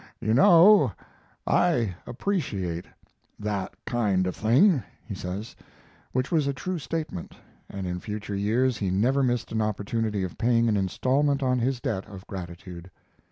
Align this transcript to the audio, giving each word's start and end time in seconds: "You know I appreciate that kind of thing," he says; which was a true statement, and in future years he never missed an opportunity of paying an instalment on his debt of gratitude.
"You 0.19 0.33
know 0.33 0.93
I 1.45 1.93
appreciate 2.07 2.85
that 3.37 3.75
kind 3.85 4.25
of 4.25 4.35
thing," 4.35 4.81
he 5.07 5.13
says; 5.13 5.55
which 6.11 6.31
was 6.31 6.47
a 6.47 6.53
true 6.55 6.79
statement, 6.79 7.35
and 7.69 7.85
in 7.85 7.99
future 7.99 8.35
years 8.35 8.79
he 8.79 8.89
never 8.89 9.21
missed 9.21 9.51
an 9.51 9.61
opportunity 9.61 10.23
of 10.23 10.39
paying 10.39 10.67
an 10.67 10.75
instalment 10.75 11.43
on 11.43 11.59
his 11.59 11.79
debt 11.79 12.07
of 12.07 12.25
gratitude. 12.25 12.89